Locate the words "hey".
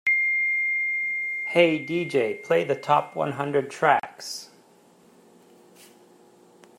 1.45-1.77